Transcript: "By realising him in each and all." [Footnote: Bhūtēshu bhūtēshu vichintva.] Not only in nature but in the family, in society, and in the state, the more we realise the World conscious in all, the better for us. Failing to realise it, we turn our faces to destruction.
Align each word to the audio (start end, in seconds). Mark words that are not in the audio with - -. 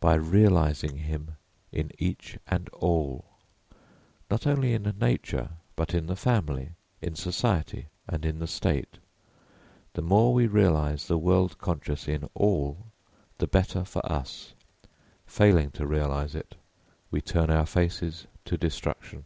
"By 0.00 0.16
realising 0.16 0.98
him 0.98 1.38
in 1.72 1.92
each 1.98 2.38
and 2.46 2.68
all." 2.74 3.24
[Footnote: 3.24 3.24
Bhūtēshu 3.24 3.72
bhūtēshu 3.72 3.72
vichintva.] 3.72 4.30
Not 4.30 4.46
only 4.46 4.72
in 4.74 4.82
nature 4.98 5.50
but 5.76 5.94
in 5.94 6.06
the 6.08 6.16
family, 6.16 6.72
in 7.00 7.14
society, 7.16 7.86
and 8.06 8.26
in 8.26 8.38
the 8.38 8.46
state, 8.46 8.98
the 9.94 10.02
more 10.02 10.34
we 10.34 10.46
realise 10.46 11.06
the 11.06 11.16
World 11.16 11.56
conscious 11.56 12.06
in 12.06 12.28
all, 12.34 12.88
the 13.38 13.46
better 13.46 13.82
for 13.86 14.04
us. 14.12 14.52
Failing 15.24 15.70
to 15.70 15.86
realise 15.86 16.34
it, 16.34 16.54
we 17.10 17.22
turn 17.22 17.48
our 17.48 17.64
faces 17.64 18.26
to 18.44 18.58
destruction. 18.58 19.24